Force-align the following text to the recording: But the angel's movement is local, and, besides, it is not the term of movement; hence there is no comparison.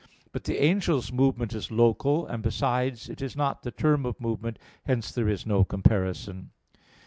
But 0.31 0.45
the 0.45 0.59
angel's 0.59 1.11
movement 1.11 1.53
is 1.53 1.69
local, 1.69 2.25
and, 2.25 2.41
besides, 2.41 3.07
it 3.07 3.21
is 3.21 3.35
not 3.35 3.61
the 3.61 3.69
term 3.69 4.03
of 4.03 4.19
movement; 4.19 4.57
hence 4.87 5.11
there 5.11 5.29
is 5.29 5.45
no 5.45 5.63
comparison. 5.63 6.49